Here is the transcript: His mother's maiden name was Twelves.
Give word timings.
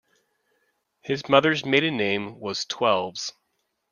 His 1.01 1.29
mother's 1.29 1.63
maiden 1.63 1.95
name 1.95 2.39
was 2.39 2.65
Twelves. 2.65 3.33